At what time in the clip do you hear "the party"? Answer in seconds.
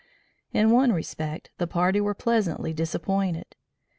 1.59-2.01